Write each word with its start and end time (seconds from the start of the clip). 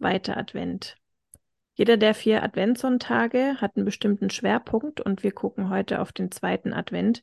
zweite 0.00 0.36
Advent. 0.36 0.96
Jeder 1.74 1.98
der 1.98 2.14
vier 2.14 2.42
Adventssonntage 2.42 3.60
hat 3.60 3.76
einen 3.76 3.84
bestimmten 3.84 4.30
Schwerpunkt 4.30 5.00
und 5.00 5.22
wir 5.22 5.32
gucken 5.32 5.68
heute 5.68 6.00
auf 6.00 6.12
den 6.12 6.30
zweiten 6.30 6.72
Advent. 6.72 7.22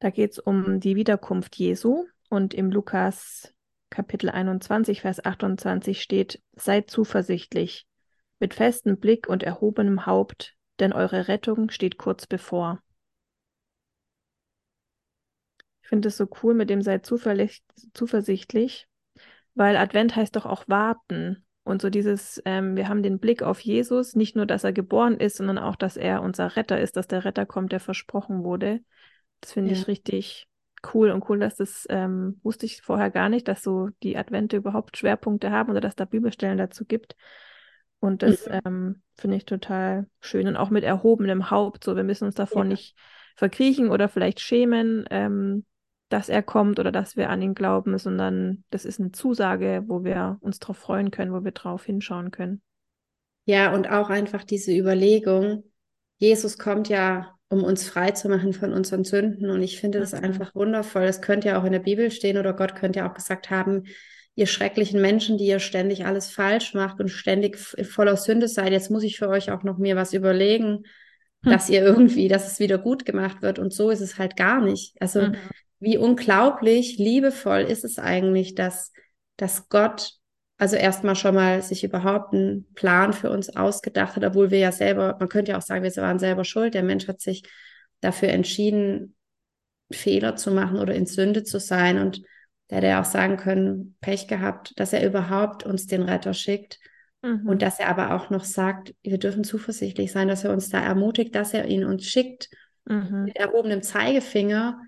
Da 0.00 0.10
geht 0.10 0.32
es 0.32 0.38
um 0.40 0.80
die 0.80 0.96
Wiederkunft 0.96 1.56
Jesu 1.56 2.06
und 2.28 2.52
im 2.52 2.70
Lukas 2.70 3.54
Kapitel 3.90 4.28
21, 4.28 5.02
Vers 5.02 5.24
28 5.24 6.02
steht, 6.02 6.42
Seid 6.54 6.90
zuversichtlich, 6.90 7.86
mit 8.40 8.54
festem 8.54 8.98
Blick 8.98 9.28
und 9.28 9.44
erhobenem 9.44 10.04
Haupt, 10.04 10.56
denn 10.80 10.92
eure 10.92 11.28
Rettung 11.28 11.70
steht 11.70 11.96
kurz 11.96 12.26
bevor. 12.26 12.82
Ich 15.82 15.88
finde 15.88 16.08
es 16.08 16.16
so 16.16 16.26
cool 16.42 16.54
mit 16.54 16.70
dem 16.70 16.82
Seid 16.82 17.06
zuversichtlich, 17.06 18.88
weil 19.54 19.76
Advent 19.76 20.16
heißt 20.16 20.34
doch 20.34 20.46
auch 20.46 20.66
warten. 20.66 21.43
Und 21.64 21.80
so 21.80 21.88
dieses, 21.88 22.40
ähm, 22.44 22.76
wir 22.76 22.88
haben 22.88 23.02
den 23.02 23.18
Blick 23.18 23.42
auf 23.42 23.60
Jesus, 23.60 24.14
nicht 24.14 24.36
nur, 24.36 24.46
dass 24.46 24.64
er 24.64 24.72
geboren 24.72 25.16
ist, 25.16 25.38
sondern 25.38 25.58
auch, 25.58 25.76
dass 25.76 25.96
er 25.96 26.22
unser 26.22 26.56
Retter 26.56 26.78
ist, 26.78 26.96
dass 26.96 27.08
der 27.08 27.24
Retter 27.24 27.46
kommt, 27.46 27.72
der 27.72 27.80
versprochen 27.80 28.44
wurde. 28.44 28.80
Das 29.40 29.52
finde 29.52 29.72
ja. 29.72 29.76
ich 29.76 29.88
richtig 29.88 30.46
cool 30.92 31.10
und 31.10 31.28
cool, 31.28 31.38
dass 31.38 31.56
das 31.56 31.86
ähm, 31.88 32.38
wusste 32.42 32.66
ich 32.66 32.82
vorher 32.82 33.10
gar 33.10 33.30
nicht, 33.30 33.48
dass 33.48 33.62
so 33.62 33.88
die 34.02 34.18
Advente 34.18 34.58
überhaupt 34.58 34.98
Schwerpunkte 34.98 35.50
haben 35.50 35.70
oder 35.70 35.80
dass 35.80 35.96
da 35.96 36.04
Bibelstellen 36.04 36.58
dazu 36.58 36.84
gibt. 36.84 37.16
Und 37.98 38.22
das 38.22 38.44
ja. 38.44 38.60
ähm, 38.66 39.00
finde 39.16 39.38
ich 39.38 39.46
total 39.46 40.06
schön 40.20 40.46
und 40.46 40.56
auch 40.56 40.68
mit 40.68 40.84
erhobenem 40.84 41.50
Haupt. 41.50 41.84
So, 41.84 41.96
wir 41.96 42.04
müssen 42.04 42.26
uns 42.26 42.34
davor 42.34 42.64
ja. 42.64 42.68
nicht 42.68 42.94
verkriechen 43.36 43.88
oder 43.88 44.10
vielleicht 44.10 44.40
schämen, 44.40 45.06
ähm, 45.10 45.64
dass 46.14 46.28
er 46.28 46.44
kommt 46.44 46.78
oder 46.78 46.92
dass 46.92 47.16
wir 47.16 47.28
an 47.28 47.42
ihn 47.42 47.56
glauben, 47.56 47.98
sondern 47.98 48.62
das 48.70 48.84
ist 48.84 49.00
eine 49.00 49.10
Zusage, 49.10 49.82
wo 49.88 50.04
wir 50.04 50.38
uns 50.42 50.60
darauf 50.60 50.78
freuen 50.78 51.10
können, 51.10 51.32
wo 51.32 51.42
wir 51.42 51.50
drauf 51.50 51.86
hinschauen 51.86 52.30
können. 52.30 52.62
Ja, 53.46 53.74
und 53.74 53.90
auch 53.90 54.10
einfach 54.10 54.44
diese 54.44 54.70
Überlegung, 54.70 55.64
Jesus 56.18 56.56
kommt 56.56 56.88
ja, 56.88 57.34
um 57.48 57.64
uns 57.64 57.88
frei 57.88 58.12
zu 58.12 58.28
machen 58.28 58.52
von 58.52 58.72
unseren 58.72 59.02
Sünden. 59.02 59.50
Und 59.50 59.60
ich 59.60 59.80
finde 59.80 59.98
das 59.98 60.14
einfach 60.14 60.54
wundervoll. 60.54 61.02
Das 61.02 61.20
könnte 61.20 61.48
ja 61.48 61.60
auch 61.60 61.64
in 61.64 61.72
der 61.72 61.80
Bibel 61.80 62.12
stehen 62.12 62.38
oder 62.38 62.52
Gott 62.52 62.76
könnte 62.76 63.00
ja 63.00 63.10
auch 63.10 63.14
gesagt 63.14 63.50
haben, 63.50 63.82
ihr 64.36 64.46
schrecklichen 64.46 65.00
Menschen, 65.00 65.36
die 65.36 65.46
ihr 65.46 65.58
ständig 65.58 66.06
alles 66.06 66.30
falsch 66.30 66.74
macht 66.74 67.00
und 67.00 67.08
ständig 67.08 67.58
voller 67.58 68.16
Sünde 68.16 68.46
seid, 68.46 68.70
jetzt 68.70 68.90
muss 68.90 69.02
ich 69.02 69.18
für 69.18 69.28
euch 69.28 69.50
auch 69.50 69.64
noch 69.64 69.78
mir 69.78 69.96
was 69.96 70.12
überlegen, 70.12 70.84
hm. 71.42 71.50
dass 71.50 71.68
ihr 71.68 71.82
irgendwie, 71.82 72.28
dass 72.28 72.52
es 72.52 72.60
wieder 72.60 72.78
gut 72.78 73.04
gemacht 73.04 73.42
wird. 73.42 73.58
Und 73.58 73.72
so 73.72 73.90
ist 73.90 74.00
es 74.00 74.16
halt 74.16 74.36
gar 74.36 74.60
nicht. 74.60 74.94
Also 75.00 75.22
mhm 75.22 75.36
wie 75.84 75.98
unglaublich 75.98 76.98
liebevoll 76.98 77.60
ist 77.60 77.84
es 77.84 77.98
eigentlich, 77.98 78.54
dass, 78.54 78.92
dass 79.36 79.68
Gott 79.68 80.14
also 80.56 80.76
erstmal 80.76 81.16
schon 81.16 81.34
mal 81.34 81.62
sich 81.62 81.84
überhaupt 81.84 82.32
einen 82.32 82.72
Plan 82.74 83.12
für 83.12 83.30
uns 83.30 83.54
ausgedacht 83.54 84.16
hat, 84.16 84.24
obwohl 84.24 84.50
wir 84.50 84.58
ja 84.58 84.72
selber, 84.72 85.16
man 85.18 85.28
könnte 85.28 85.52
ja 85.52 85.58
auch 85.58 85.62
sagen, 85.62 85.82
wir 85.82 85.94
waren 85.96 86.18
selber 86.18 86.44
schuld. 86.44 86.74
Der 86.74 86.82
Mensch 86.82 87.06
hat 87.06 87.20
sich 87.20 87.42
dafür 88.00 88.28
entschieden, 88.28 89.14
Fehler 89.92 90.36
zu 90.36 90.52
machen 90.52 90.78
oder 90.78 90.94
in 90.94 91.06
Sünde 91.06 91.42
zu 91.42 91.60
sein. 91.60 91.98
Und 91.98 92.22
der 92.70 92.78
hätte 92.78 92.86
ja 92.86 93.00
auch 93.00 93.04
sagen 93.04 93.36
können, 93.36 93.96
Pech 94.00 94.26
gehabt, 94.26 94.78
dass 94.78 94.92
er 94.92 95.06
überhaupt 95.06 95.64
uns 95.64 95.86
den 95.86 96.02
Retter 96.02 96.32
schickt. 96.32 96.78
Mhm. 97.22 97.46
Und 97.46 97.60
dass 97.60 97.80
er 97.80 97.88
aber 97.88 98.14
auch 98.14 98.30
noch 98.30 98.44
sagt, 98.44 98.94
wir 99.02 99.18
dürfen 99.18 99.44
zuversichtlich 99.44 100.12
sein, 100.12 100.28
dass 100.28 100.44
er 100.44 100.52
uns 100.52 100.70
da 100.70 100.80
ermutigt, 100.80 101.34
dass 101.34 101.52
er 101.52 101.66
ihn 101.66 101.84
uns 101.84 102.06
schickt 102.06 102.48
mhm. 102.84 103.24
mit 103.24 103.36
erhobenem 103.36 103.82
Zeigefinger 103.82 104.80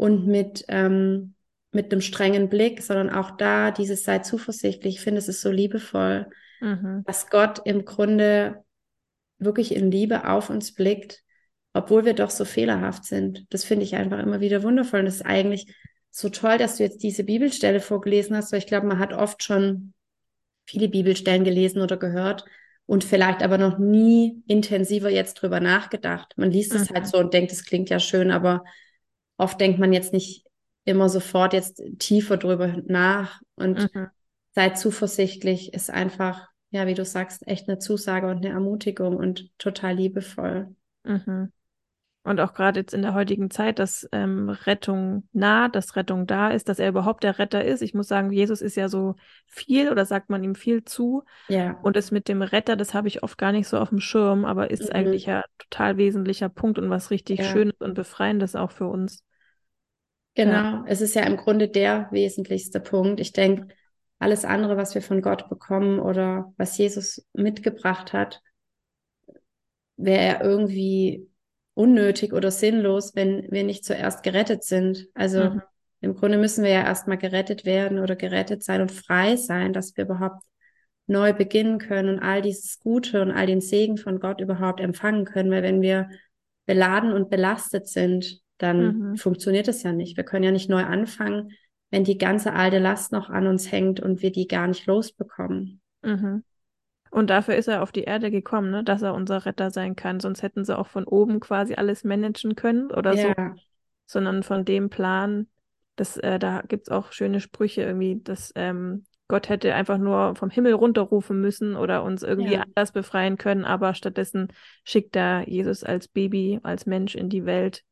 und 0.00 0.26
mit, 0.26 0.64
ähm, 0.68 1.34
mit 1.72 1.92
einem 1.92 2.00
strengen 2.00 2.48
Blick, 2.48 2.80
sondern 2.82 3.10
auch 3.10 3.32
da 3.32 3.70
dieses 3.70 4.02
sei 4.02 4.20
zuversichtlich. 4.20 4.94
Ich 4.96 5.00
finde, 5.02 5.18
es 5.18 5.28
ist 5.28 5.42
so 5.42 5.50
liebevoll, 5.50 6.30
mhm. 6.62 7.02
dass 7.04 7.28
Gott 7.28 7.60
im 7.66 7.84
Grunde 7.84 8.64
wirklich 9.36 9.74
in 9.74 9.90
Liebe 9.90 10.26
auf 10.26 10.48
uns 10.48 10.72
blickt, 10.74 11.22
obwohl 11.74 12.06
wir 12.06 12.14
doch 12.14 12.30
so 12.30 12.46
fehlerhaft 12.46 13.04
sind. 13.04 13.44
Das 13.50 13.64
finde 13.64 13.84
ich 13.84 13.94
einfach 13.94 14.20
immer 14.20 14.40
wieder 14.40 14.62
wundervoll. 14.62 15.00
Und 15.00 15.06
es 15.06 15.16
ist 15.16 15.26
eigentlich 15.26 15.66
so 16.08 16.30
toll, 16.30 16.56
dass 16.56 16.78
du 16.78 16.82
jetzt 16.82 17.02
diese 17.02 17.24
Bibelstelle 17.24 17.80
vorgelesen 17.80 18.34
hast, 18.34 18.52
weil 18.52 18.60
ich 18.60 18.66
glaube, 18.66 18.86
man 18.86 19.00
hat 19.00 19.12
oft 19.12 19.42
schon 19.42 19.92
viele 20.64 20.88
Bibelstellen 20.88 21.44
gelesen 21.44 21.82
oder 21.82 21.98
gehört 21.98 22.46
und 22.86 23.04
vielleicht 23.04 23.42
aber 23.42 23.58
noch 23.58 23.76
nie 23.76 24.42
intensiver 24.46 25.10
jetzt 25.10 25.34
drüber 25.34 25.60
nachgedacht. 25.60 26.32
Man 26.38 26.50
liest 26.50 26.72
mhm. 26.72 26.80
es 26.80 26.88
halt 26.88 27.04
mhm. 27.04 27.08
so 27.08 27.18
und 27.18 27.34
denkt, 27.34 27.52
es 27.52 27.66
klingt 27.66 27.90
ja 27.90 28.00
schön, 28.00 28.30
aber 28.30 28.64
oft 29.40 29.60
denkt 29.60 29.78
man 29.78 29.92
jetzt 29.92 30.12
nicht 30.12 30.44
immer 30.84 31.08
sofort 31.08 31.52
jetzt 31.52 31.82
tiefer 31.98 32.36
drüber 32.36 32.76
nach 32.86 33.40
und 33.54 33.92
mhm. 33.94 34.08
sei 34.52 34.70
zuversichtlich 34.70 35.72
ist 35.74 35.90
einfach, 35.90 36.48
ja, 36.70 36.86
wie 36.86 36.94
du 36.94 37.04
sagst, 37.04 37.46
echt 37.46 37.68
eine 37.68 37.78
Zusage 37.78 38.28
und 38.28 38.38
eine 38.38 38.50
Ermutigung 38.50 39.16
und 39.16 39.56
total 39.58 39.94
liebevoll. 39.94 40.74
Mhm. 41.04 41.52
Und 42.22 42.38
auch 42.38 42.52
gerade 42.52 42.80
jetzt 42.80 42.92
in 42.92 43.00
der 43.00 43.14
heutigen 43.14 43.50
Zeit, 43.50 43.78
dass 43.78 44.06
ähm, 44.12 44.50
Rettung 44.50 45.26
nah, 45.32 45.68
dass 45.68 45.96
Rettung 45.96 46.26
da 46.26 46.50
ist, 46.50 46.68
dass 46.68 46.78
er 46.78 46.90
überhaupt 46.90 47.24
der 47.24 47.38
Retter 47.38 47.64
ist. 47.64 47.80
Ich 47.80 47.94
muss 47.94 48.08
sagen, 48.08 48.30
Jesus 48.30 48.60
ist 48.60 48.76
ja 48.76 48.90
so 48.90 49.14
viel 49.46 49.90
oder 49.90 50.04
sagt 50.04 50.28
man 50.28 50.44
ihm 50.44 50.54
viel 50.54 50.84
zu. 50.84 51.24
Ja. 51.48 51.78
Und 51.82 51.96
das 51.96 52.10
mit 52.10 52.28
dem 52.28 52.42
Retter, 52.42 52.76
das 52.76 52.92
habe 52.92 53.08
ich 53.08 53.22
oft 53.22 53.38
gar 53.38 53.52
nicht 53.52 53.68
so 53.68 53.78
auf 53.78 53.88
dem 53.88 54.00
Schirm, 54.00 54.44
aber 54.44 54.70
ist 54.70 54.90
mhm. 54.90 54.96
eigentlich 54.96 55.26
ja 55.26 55.44
total 55.56 55.96
wesentlicher 55.96 56.50
Punkt 56.50 56.78
und 56.78 56.90
was 56.90 57.10
richtig 57.10 57.38
ja. 57.38 57.46
Schönes 57.46 57.76
und 57.78 57.94
Befreiendes 57.94 58.54
auch 58.54 58.70
für 58.70 58.86
uns. 58.86 59.24
Genau, 60.34 60.52
ja. 60.52 60.84
es 60.86 61.00
ist 61.00 61.14
ja 61.14 61.22
im 61.22 61.36
Grunde 61.36 61.68
der 61.68 62.08
wesentlichste 62.12 62.80
Punkt. 62.80 63.20
Ich 63.20 63.32
denke, 63.32 63.68
alles 64.18 64.44
andere, 64.44 64.76
was 64.76 64.94
wir 64.94 65.02
von 65.02 65.22
Gott 65.22 65.48
bekommen 65.48 65.98
oder 65.98 66.52
was 66.56 66.76
Jesus 66.76 67.26
mitgebracht 67.32 68.12
hat, 68.12 68.42
wäre 69.96 70.42
irgendwie 70.42 71.28
unnötig 71.74 72.32
oder 72.32 72.50
sinnlos, 72.50 73.14
wenn 73.14 73.50
wir 73.50 73.64
nicht 73.64 73.84
zuerst 73.84 74.22
gerettet 74.22 74.62
sind. 74.62 75.08
Also 75.14 75.50
mhm. 75.50 75.62
im 76.00 76.14
Grunde 76.14 76.38
müssen 76.38 76.64
wir 76.64 76.70
ja 76.70 76.82
erstmal 76.82 77.18
gerettet 77.18 77.64
werden 77.64 77.98
oder 77.98 78.16
gerettet 78.16 78.62
sein 78.62 78.82
und 78.82 78.92
frei 78.92 79.36
sein, 79.36 79.72
dass 79.72 79.96
wir 79.96 80.04
überhaupt 80.04 80.42
neu 81.06 81.32
beginnen 81.32 81.78
können 81.78 82.08
und 82.08 82.18
all 82.20 82.42
dieses 82.42 82.78
Gute 82.78 83.22
und 83.22 83.32
all 83.32 83.46
den 83.46 83.60
Segen 83.60 83.96
von 83.96 84.20
Gott 84.20 84.40
überhaupt 84.40 84.80
empfangen 84.80 85.24
können. 85.24 85.50
Weil 85.50 85.62
wenn 85.62 85.80
wir 85.80 86.08
beladen 86.66 87.12
und 87.12 87.30
belastet 87.30 87.88
sind, 87.88 88.40
dann 88.62 89.10
mhm. 89.10 89.16
funktioniert 89.16 89.68
es 89.68 89.82
ja 89.82 89.92
nicht. 89.92 90.16
Wir 90.16 90.24
können 90.24 90.44
ja 90.44 90.52
nicht 90.52 90.68
neu 90.68 90.84
anfangen, 90.84 91.52
wenn 91.90 92.04
die 92.04 92.18
ganze 92.18 92.52
alte 92.52 92.78
Last 92.78 93.12
noch 93.12 93.30
an 93.30 93.46
uns 93.46 93.72
hängt 93.72 94.00
und 94.00 94.22
wir 94.22 94.30
die 94.30 94.46
gar 94.46 94.66
nicht 94.66 94.86
losbekommen. 94.86 95.80
Mhm. 96.02 96.44
Und 97.10 97.30
dafür 97.30 97.56
ist 97.56 97.68
er 97.68 97.82
auf 97.82 97.90
die 97.90 98.04
Erde 98.04 98.30
gekommen, 98.30 98.70
ne? 98.70 98.84
dass 98.84 99.02
er 99.02 99.14
unser 99.14 99.44
Retter 99.44 99.70
sein 99.70 99.96
kann. 99.96 100.20
Sonst 100.20 100.42
hätten 100.42 100.64
sie 100.64 100.78
auch 100.78 100.86
von 100.86 101.04
oben 101.04 101.40
quasi 101.40 101.74
alles 101.74 102.04
managen 102.04 102.54
können 102.54 102.90
oder 102.92 103.14
ja. 103.14 103.34
so. 103.36 103.60
Sondern 104.06 104.42
von 104.42 104.64
dem 104.64 104.90
Plan, 104.90 105.48
das, 105.96 106.16
äh, 106.16 106.38
da 106.38 106.62
gibt 106.68 106.88
es 106.88 106.92
auch 106.92 107.12
schöne 107.12 107.40
Sprüche 107.40 107.82
irgendwie, 107.82 108.20
dass 108.22 108.52
ähm, 108.54 109.04
Gott 109.30 109.48
hätte 109.48 109.74
einfach 109.74 109.98
nur 109.98 110.34
vom 110.34 110.50
Himmel 110.50 110.74
runterrufen 110.74 111.40
müssen 111.40 111.76
oder 111.76 112.02
uns 112.02 112.22
irgendwie 112.22 112.54
ja. 112.54 112.62
anders 112.62 112.92
befreien 112.92 113.38
können, 113.38 113.64
aber 113.64 113.94
stattdessen 113.94 114.48
schickt 114.84 115.14
er 115.14 115.48
Jesus 115.48 115.84
als 115.84 116.08
Baby, 116.08 116.58
als 116.64 116.84
Mensch 116.86 117.14
in 117.14 117.28
die 117.28 117.46
Welt, 117.46 117.84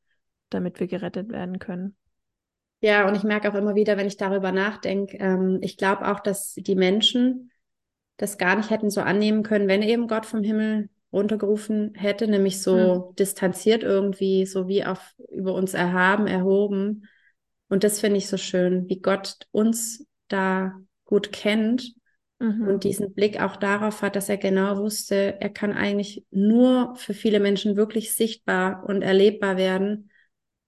damit 0.50 0.80
wir 0.80 0.86
gerettet 0.86 1.30
werden 1.30 1.58
können. 1.58 1.96
Ja, 2.80 3.08
und 3.08 3.16
ich 3.16 3.24
merke 3.24 3.50
auch 3.50 3.56
immer 3.56 3.74
wieder, 3.74 3.96
wenn 3.96 4.06
ich 4.06 4.16
darüber 4.16 4.52
nachdenke, 4.52 5.16
ähm, 5.18 5.58
ich 5.62 5.76
glaube 5.76 6.08
auch, 6.10 6.20
dass 6.20 6.54
die 6.54 6.76
Menschen 6.76 7.50
das 8.16 8.38
gar 8.38 8.56
nicht 8.56 8.70
hätten 8.70 8.90
so 8.90 9.00
annehmen 9.00 9.42
können, 9.42 9.68
wenn 9.68 9.82
eben 9.82 10.06
Gott 10.06 10.26
vom 10.26 10.42
Himmel 10.42 10.88
runtergerufen 11.12 11.94
hätte, 11.94 12.28
nämlich 12.28 12.62
so 12.62 13.08
hm. 13.08 13.16
distanziert 13.16 13.82
irgendwie, 13.82 14.46
so 14.46 14.68
wie 14.68 14.84
auf 14.84 15.14
über 15.30 15.54
uns 15.54 15.74
erhaben, 15.74 16.26
erhoben. 16.26 17.08
Und 17.68 17.84
das 17.84 18.00
finde 18.00 18.18
ich 18.18 18.28
so 18.28 18.36
schön, 18.36 18.88
wie 18.88 19.00
Gott 19.00 19.46
uns 19.50 20.06
da 20.28 20.74
gut 21.04 21.32
kennt 21.32 21.94
mhm. 22.38 22.68
und 22.68 22.84
diesen 22.84 23.14
Blick 23.14 23.40
auch 23.40 23.56
darauf 23.56 24.02
hat, 24.02 24.16
dass 24.16 24.28
er 24.28 24.36
genau 24.36 24.78
wusste, 24.78 25.40
er 25.40 25.50
kann 25.50 25.72
eigentlich 25.72 26.24
nur 26.30 26.94
für 26.96 27.14
viele 27.14 27.40
Menschen 27.40 27.76
wirklich 27.76 28.14
sichtbar 28.14 28.84
und 28.86 29.02
erlebbar 29.02 29.56
werden, 29.56 30.10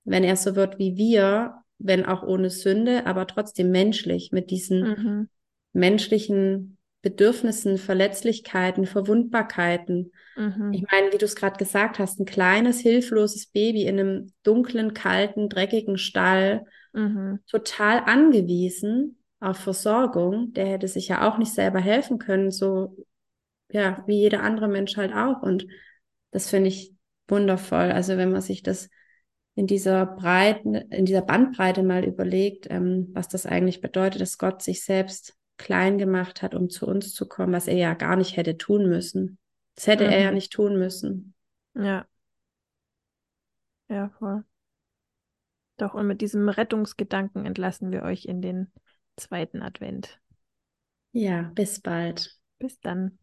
wenn 0.05 0.25
er 0.25 0.37
so 0.37 0.56
wird 0.56 0.79
wie 0.79 0.97
wir, 0.97 1.55
wenn 1.79 2.05
auch 2.05 2.23
ohne 2.23 2.50
Sünde, 2.50 3.06
aber 3.06 3.26
trotzdem 3.26 3.70
menschlich, 3.70 4.32
mit 4.32 4.50
diesen 4.50 4.82
mhm. 4.82 5.29
menschlichen 5.73 6.79
Bedürfnissen, 7.02 7.79
Verletzlichkeiten, 7.79 8.85
Verwundbarkeiten. 8.85 10.12
Mhm. 10.37 10.73
Ich 10.73 10.82
meine, 10.91 11.12
wie 11.12 11.19
du 11.19 11.25
es 11.25 11.37
gerade 11.37 11.56
gesagt 11.56 11.99
hast, 11.99 12.20
ein 12.20 12.26
kleines, 12.26 12.81
hilfloses 12.81 13.47
Baby 13.47 13.85
in 13.85 13.99
einem 13.99 14.32
dunklen, 14.43 14.93
kalten, 14.93 15.49
dreckigen 15.49 15.97
Stall, 15.97 16.67
mhm. 16.93 17.41
total 17.49 18.00
angewiesen 18.00 19.19
auf 19.41 19.56
Versorgung. 19.56 20.52
Der 20.52 20.67
hätte 20.67 20.88
sich 20.88 21.08
ja 21.08 21.26
auch 21.26 21.38
nicht 21.38 21.55
selber 21.55 21.81
helfen 21.81 22.19
können, 22.19 22.50
so 22.50 22.97
ja, 23.73 24.05
wie 24.06 24.19
jeder 24.19 24.43
andere 24.43 24.69
Mensch 24.69 24.97
halt 24.97 25.14
auch. 25.14 25.43
Und 25.43 25.67
das 26.32 26.50
finde 26.50 26.69
ich 26.69 26.94
wundervoll. 27.29 27.93
Also 27.93 28.17
wenn 28.19 28.32
man 28.32 28.43
sich 28.43 28.62
das 28.62 28.91
in 29.55 29.67
dieser 29.67 30.06
Breiten, 30.06 30.75
in 30.75 31.05
dieser 31.05 31.23
Bandbreite 31.23 31.82
mal 31.82 32.05
überlegt, 32.05 32.67
ähm, 32.70 33.08
was 33.12 33.29
das 33.29 33.47
eigentlich 33.47 33.81
bedeutet, 33.81 34.20
dass 34.20 34.38
Gott 34.38 34.62
sich 34.62 34.85
selbst 34.85 35.37
klein 35.56 35.99
gemacht 35.99 36.43
hat, 36.43 36.55
um 36.55 36.70
zu 36.70 36.87
uns 36.87 37.12
zu 37.14 37.29
kommen, 37.29 37.52
was 37.52 37.69
er 37.69 37.76
ja 37.76 37.94
gar 37.94 38.17
nicht 38.17 38.37
hätte 38.37 38.56
tun 38.56 38.88
müssen. 38.88 39.38
Das 39.75 39.87
hätte 39.87 40.06
mhm. 40.06 40.12
er 40.12 40.20
ja 40.20 40.29
mhm. 40.29 40.35
nicht 40.35 40.52
tun 40.52 40.79
müssen. 40.79 41.35
Ja. 41.75 42.06
Ja, 43.88 44.08
voll. 44.19 44.44
Doch, 45.76 45.94
und 45.94 46.06
mit 46.06 46.20
diesem 46.20 46.49
Rettungsgedanken 46.49 47.44
entlassen 47.44 47.91
wir 47.91 48.02
euch 48.02 48.26
in 48.26 48.41
den 48.41 48.73
zweiten 49.17 49.62
Advent. 49.62 50.20
Ja, 51.12 51.50
bis 51.55 51.81
bald. 51.81 52.37
Bis 52.58 52.79
dann. 52.81 53.19